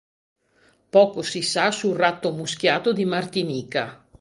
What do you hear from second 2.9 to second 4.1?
di Martinica.